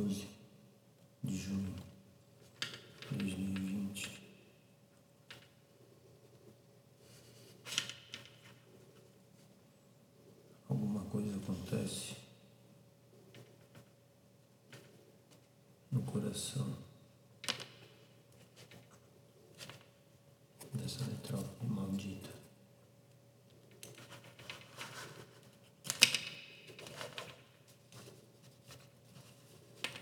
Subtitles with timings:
[0.00, 0.26] 12
[1.22, 1.74] de junho
[3.10, 4.22] de 2020.
[10.70, 12.16] Alguma coisa acontece
[15.92, 16.78] no coração
[20.72, 22.30] dessa metrópole maldita.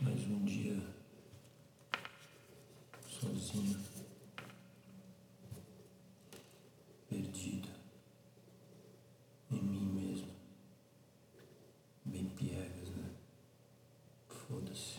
[0.00, 0.80] Mais um dia
[3.48, 3.80] sozinho,
[7.08, 7.68] perdido
[9.50, 10.30] em mim mesmo,
[12.04, 13.10] bem piegas, né?
[14.28, 14.98] Foda-se.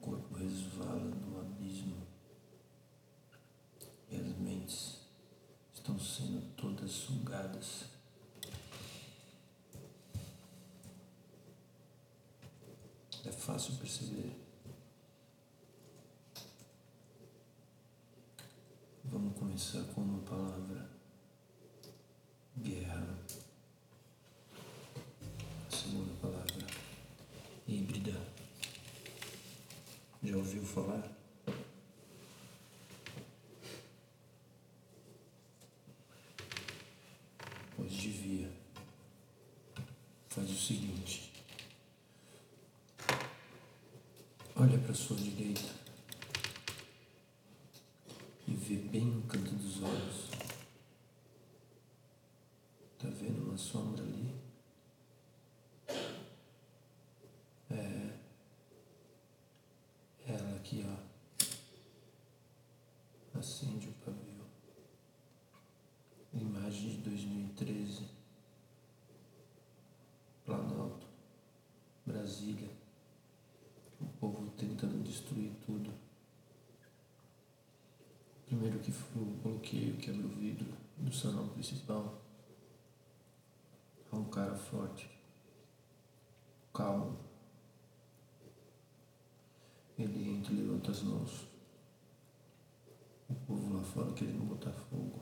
[0.00, 2.06] O corpo resvala no abismo
[4.10, 5.00] e as mentes
[5.74, 7.84] estão sendo todas sugadas.
[13.26, 14.44] É fácil perceber.
[19.64, 20.90] Começar com uma palavra:
[22.58, 23.18] guerra.
[25.66, 26.66] A segunda palavra:
[27.66, 28.20] híbrida.
[30.22, 31.10] Já ouviu falar?
[37.74, 38.52] Pois devia.
[40.28, 41.32] Faz o seguinte.
[44.56, 45.84] Olha para sua direita
[48.46, 50.28] e vê bem no canto dos olhos.
[52.98, 54.34] Tá vendo uma sombra ali?
[57.70, 58.18] É
[60.26, 60.96] ela aqui, ó.
[63.38, 64.44] Acende o pavio.
[66.32, 68.08] Imagem de 2013.
[70.44, 71.06] Planalto.
[72.04, 72.70] Brasília.
[74.00, 75.92] O povo tentando destruir tudo.
[78.46, 80.66] Primeiro que foi o bloqueio, quebra o vidro
[80.98, 82.24] do salão principal.
[84.34, 85.08] Cara forte.
[86.74, 87.16] Calmo.
[89.96, 91.46] Ele entra e levanta as mãos.
[93.28, 95.20] O povo lá fora querendo botar fogo.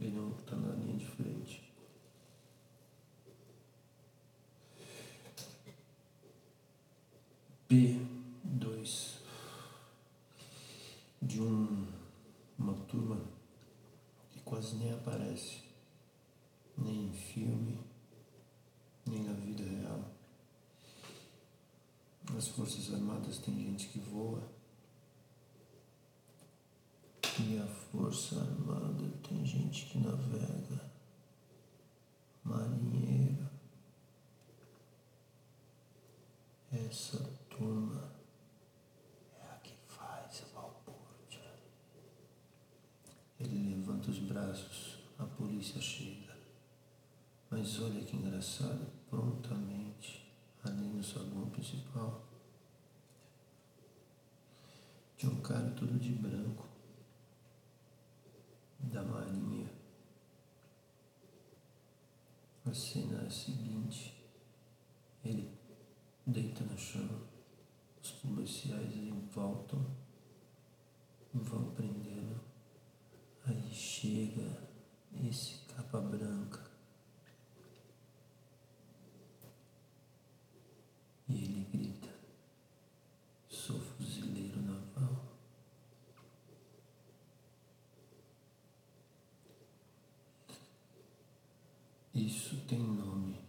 [0.00, 1.70] Ele não está na linha de frente.
[7.68, 9.20] P2
[11.22, 11.86] de um,
[12.58, 13.20] uma turma
[14.32, 15.62] que quase nem aparece,
[16.76, 17.78] nem em filme,
[19.06, 20.10] nem na vida real.
[22.40, 24.42] Nas Forças Armadas tem gente que voa.
[27.38, 30.90] E a Força Armada tem gente que navega.
[32.42, 33.46] Marinheiro.
[36.72, 37.18] Essa
[37.50, 38.10] turma
[39.38, 41.58] é a que faz a balbúrdia.
[43.38, 46.34] Ele levanta os braços, a polícia chega.
[47.50, 50.32] Mas olha que engraçado, prontamente,
[50.64, 52.29] ali no saguão principal,
[55.20, 56.66] tinha um cara todo de branco,
[58.78, 59.70] da marinha.
[62.64, 64.16] A cena é seguinte,
[65.22, 65.52] ele
[66.26, 67.06] deita no chão,
[68.02, 68.94] os policiais
[69.30, 69.84] voltam,
[71.34, 72.40] vão prendê-lo,
[73.44, 74.70] aí chega
[75.22, 75.59] esse
[92.30, 93.40] Isso tem nome.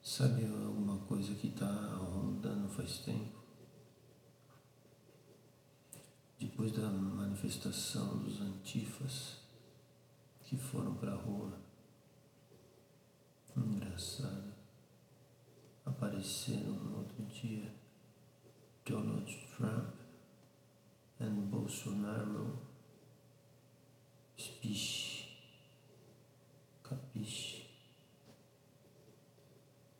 [0.00, 1.66] Sabe alguma coisa que está
[1.96, 3.42] rondando faz tempo?
[6.38, 9.38] Depois da manifestação dos antifas
[10.44, 11.58] que foram para a rua,
[13.56, 14.54] engraçado,
[15.84, 17.74] apareceram no outro dia
[18.84, 19.96] Donald Trump
[21.18, 22.73] e Bolsonaro
[24.36, 25.28] Spish,
[26.82, 27.64] capiche,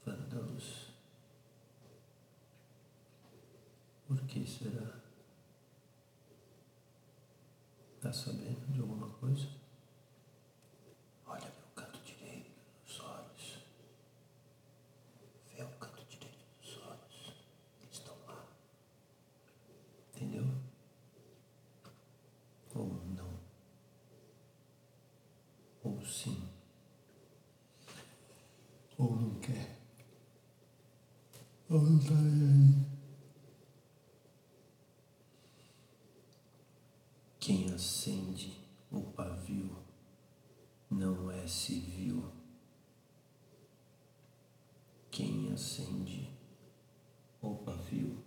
[0.04, 0.92] vândalos.
[4.06, 5.00] Por que será?
[8.00, 9.48] Tá sabendo de alguma coisa?
[11.26, 12.50] Olha para o canto direito
[12.84, 13.58] dos olhos.
[15.54, 17.32] Vê o canto direito dos olhos.
[17.80, 18.46] Eles estão lá.
[20.14, 20.44] Entendeu?
[22.74, 23.40] Ou não.
[25.82, 26.54] Ou sim.
[29.44, 29.76] quer.
[37.40, 38.60] Quem acende
[38.92, 39.76] o pavio
[40.88, 42.30] não é civil.
[45.10, 46.30] Quem acende
[47.42, 48.22] o pavio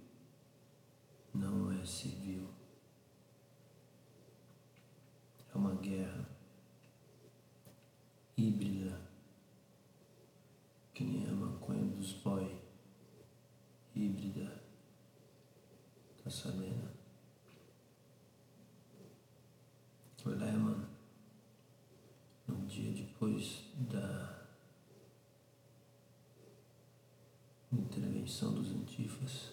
[1.34, 2.50] não é civil.
[5.54, 6.30] É uma guerra
[8.36, 9.02] híbrida,
[10.94, 12.68] que nem a maconha dos boy,
[13.96, 14.62] híbrida,
[16.24, 16.98] tá sabendo?
[20.26, 20.90] Olha, mano,
[22.48, 24.46] no dia depois da
[28.28, 29.52] intervenção dos antifas,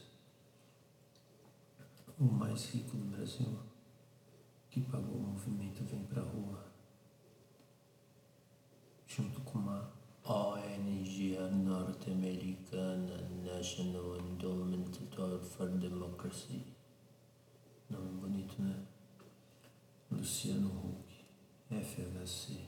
[2.19, 3.57] o mais rico do Brasil,
[4.69, 6.67] que pagou o movimento Vem Pra Rua,
[9.07, 9.93] junto com uma
[10.25, 14.91] ONG norte-americana, National Endowment
[15.41, 16.67] for Democracy.
[17.89, 18.85] Nome bonito, né?
[20.11, 21.25] Luciano Huck,
[21.71, 22.59] FHC.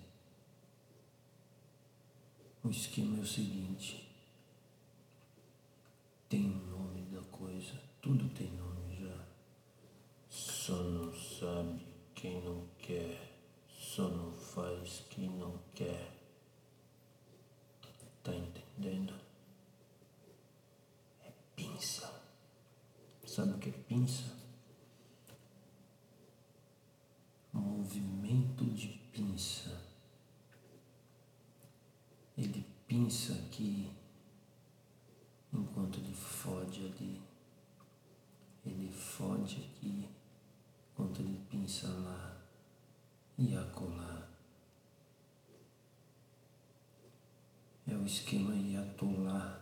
[2.62, 4.05] O esquema é o seguinte:
[6.36, 9.24] tem nome da coisa, tudo tem nome já.
[10.28, 11.80] Só não sabe
[12.14, 13.40] quem não quer,
[13.70, 16.14] só não faz quem não quer.
[18.22, 19.14] Tá entendendo?
[21.24, 22.22] É pinça.
[23.24, 24.36] Sabe o que é pinça?
[27.50, 29.80] Movimento de pinça.
[32.36, 33.90] Ele pinça aqui
[35.56, 37.20] enquanto ele fode ali.
[38.64, 38.90] Ele
[39.46, 40.08] fode aqui
[40.92, 42.36] enquanto ele pinça lá
[43.38, 44.28] e acolá.
[47.88, 49.60] É o esquema Yatollah.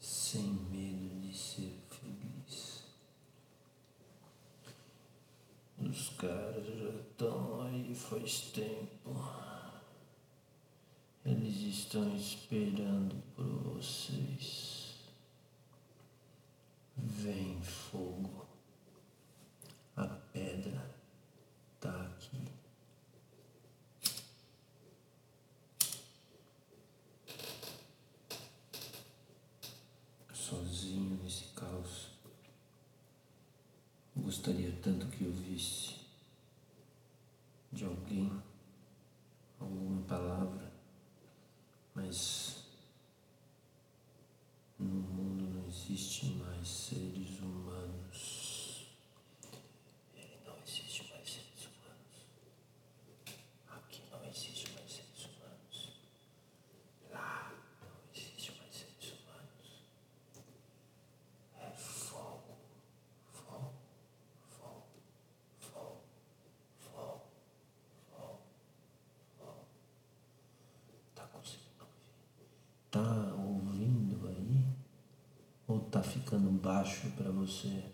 [0.00, 2.84] Sem medo de ser feliz.
[5.78, 9.01] Os caras já estão aí faz tempo.
[11.92, 13.44] Estão esperando por
[13.74, 14.94] vocês.
[16.96, 18.46] Vem fogo.
[19.94, 20.90] A pedra
[21.78, 22.44] tá aqui.
[30.32, 32.08] Sozinho nesse caos.
[34.16, 35.96] Gostaria tanto que eu visse
[37.70, 38.32] de alguém
[39.60, 40.72] alguma palavra,
[41.94, 42.64] mas
[44.78, 48.86] no mundo não existe mais seres humanos.
[50.14, 52.14] Ele não existe mais seres humanos.
[53.68, 55.88] Aqui não existe mais seres humanos.
[57.10, 57.52] Lá
[57.82, 59.82] não existe mais seres humanos.
[61.58, 62.58] É fogo,
[63.32, 63.72] fogo,
[64.50, 64.86] fogo,
[65.58, 66.04] fogo,
[66.78, 67.22] fogo,
[68.16, 68.38] fogo,
[69.36, 69.64] fogo.
[71.16, 72.14] Tá conseguindo ouvir?
[72.90, 74.62] Tá ouvindo aí?
[75.68, 77.84] Ou tá ficando baixo para você?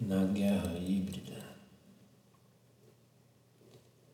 [0.00, 1.56] Na guerra híbrida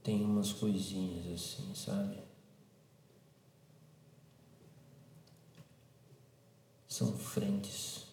[0.03, 2.23] tem umas coisinhas assim, sabe?
[6.87, 8.07] São frentes.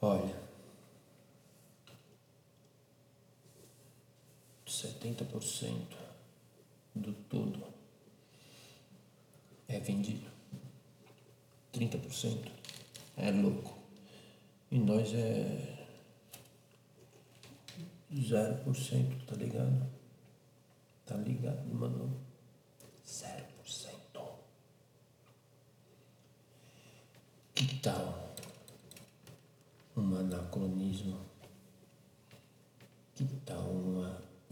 [0.00, 0.41] Olha,
[5.02, 5.96] setenta por cento
[6.94, 7.66] do todo
[9.66, 10.30] é vendido.
[11.74, 12.48] 30%
[13.16, 13.76] é louco.
[14.70, 15.86] E nós é
[18.12, 19.90] 0%, tá ligado?
[21.04, 22.16] Tá ligado, mano?
[23.04, 23.42] 0%.
[27.54, 28.34] Que tal
[29.96, 31.31] um anacronismo?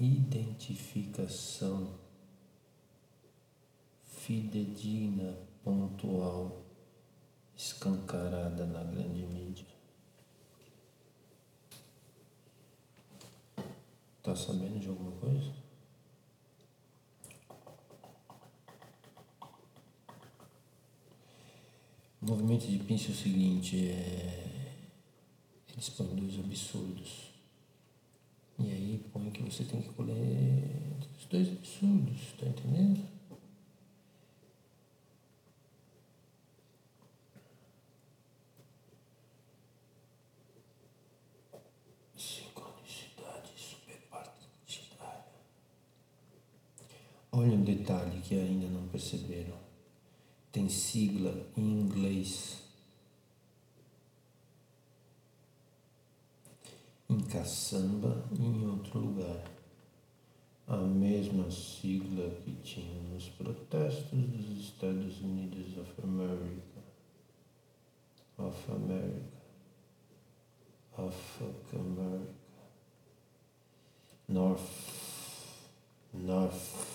[0.04, 1.98] Identificação
[4.04, 6.60] fidedigna, pontual?
[7.60, 9.66] escancarada na grande mídia.
[14.22, 15.52] Tá sabendo de alguma coisa?
[22.22, 24.72] O movimento de pinça é o seguinte, é...
[25.70, 27.29] eles dois absurdos.
[29.12, 30.16] Como que você tem que colher
[31.18, 33.04] os dois absurdos, tá entendendo?
[42.16, 45.24] Sincronicidade superpartidária.
[47.32, 49.58] Olha um detalhe que ainda não perceberam.
[50.52, 52.69] Tem sigla em inglês
[57.10, 59.44] Em caçamba e em outro lugar.
[60.68, 66.80] A mesma sigla que tinha nos protestos dos Estados Unidos of America.
[68.38, 69.26] Of America.
[70.96, 72.32] Of America.
[74.28, 74.70] North.
[76.14, 76.86] North.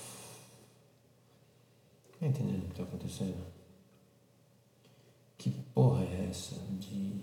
[2.18, 3.46] Tá entendendo o que tá acontecendo?
[5.38, 7.22] Que porra é essa de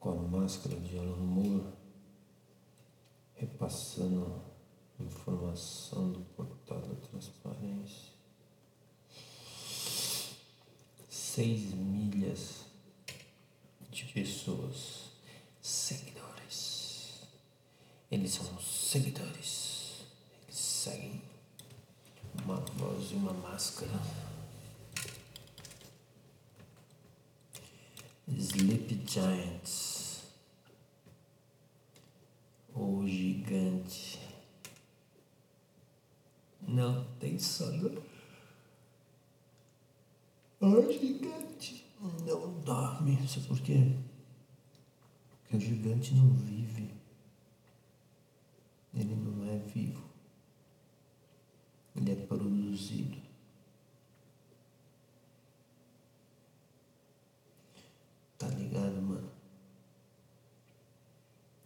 [0.00, 1.66] com a máscara de Alan Moore
[3.34, 4.42] repassando
[4.98, 8.12] informação do portal da transparência?
[11.10, 12.64] Seis milhas
[13.90, 15.10] de pessoas,
[15.60, 17.20] seguidores.
[18.10, 20.06] Eles são seguidores.
[20.44, 21.22] Eles seguem
[22.42, 23.92] uma voz e uma máscara.
[28.38, 30.22] Sleep Giants.
[32.72, 34.20] O gigante.
[36.62, 38.00] Não tem sono.
[40.60, 41.84] O gigante
[42.24, 43.26] não dorme.
[43.26, 43.96] Sabe por quê?
[45.40, 46.94] Porque o gigante não vive.
[48.94, 50.04] Ele não é vivo.
[51.96, 53.28] Ele é produzido.
[58.38, 59.32] Tá ligado, mano?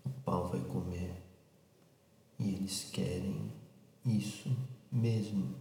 [0.07, 1.23] O pau vai comer.
[2.39, 3.51] E eles querem
[4.07, 4.57] isso
[4.91, 5.57] mesmo.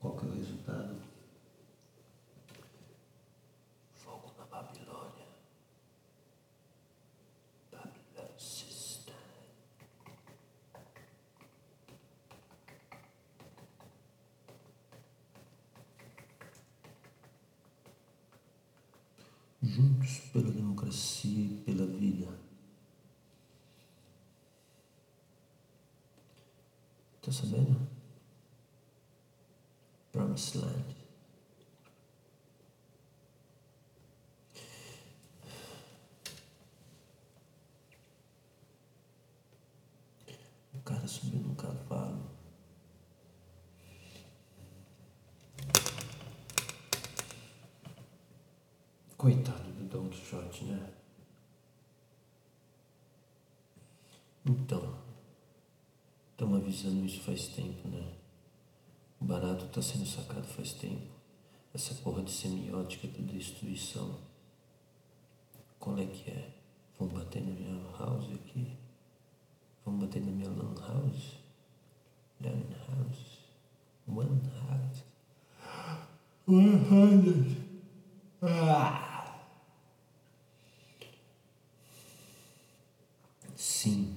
[0.00, 0.96] Qual que é o resultado?
[3.94, 5.26] Fogo na Babilônia.
[7.70, 9.14] Babylon System.
[19.62, 22.41] Juntos pela democracia e pela vida.
[27.32, 27.88] Tá sabendo?
[30.12, 30.96] Promised Land.
[40.74, 42.30] O cara subiu num cavalo.
[49.16, 50.92] Coitado do Don Quixote, né?
[54.44, 54.91] Então,
[56.52, 58.12] estamos avisando isso faz tempo, né?
[59.20, 61.10] O barato está sendo sacado faz tempo.
[61.72, 64.18] Essa porra de semiótica da destruição.
[65.78, 66.50] Qual é que é?
[66.98, 68.76] Vão bater na minha house aqui?
[69.84, 71.38] Vão bater na minha lan house?
[72.40, 73.38] Lan house?
[74.06, 75.04] One house?
[76.46, 77.56] One hundred.
[78.42, 79.08] Ah!
[83.54, 84.16] Sim,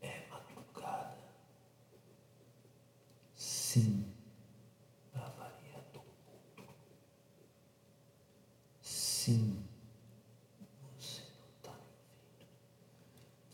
[0.00, 1.16] é madrugada.
[3.76, 4.06] Sim,
[5.12, 6.72] pra variar do mundo.
[8.80, 9.62] Sim,
[10.98, 12.46] você não tá me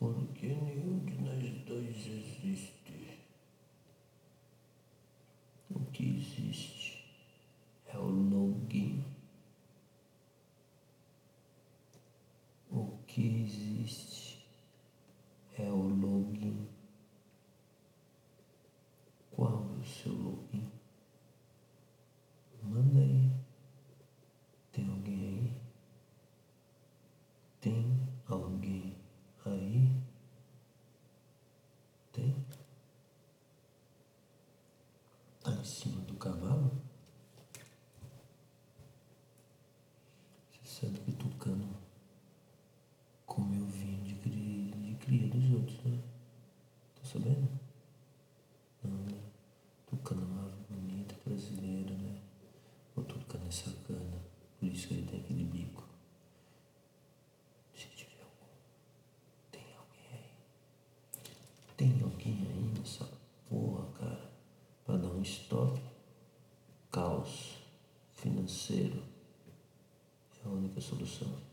[0.01, 0.29] ouvindo.
[0.31, 3.19] Porque nenhum de nós dois existe.
[5.75, 7.05] O que existe
[7.89, 9.05] é o login.
[12.71, 14.47] O que existe
[15.59, 16.69] é o login.
[19.35, 20.71] Qual é o seu login?
[22.63, 23.33] Manda aí.
[24.71, 25.61] Tem alguém aí?
[27.61, 28.95] Tem alguém
[29.45, 29.91] aí?
[32.13, 32.47] Tem?
[35.43, 36.71] Tá em cima do cavalo?
[40.63, 41.75] Você sabe que tucano
[43.27, 44.15] comeu vinho de
[44.97, 45.99] cria, de outros, né?
[46.97, 47.49] Tá sabendo?
[48.83, 49.21] Não, né?
[49.87, 52.21] Tucano é uma bonita, brasileira, né?
[52.97, 54.21] O tucano é sacana,
[54.59, 55.85] por isso que ele tem aquele bico.
[57.75, 58.53] Se tiver algum,
[59.51, 60.31] tem alguém aí?
[61.77, 63.09] Tem alguém aí nessa
[63.49, 64.31] porra, cara,
[64.85, 65.81] pra dar um stop?
[66.91, 67.59] Caos
[68.13, 69.03] financeiro
[70.45, 71.52] é a única solução.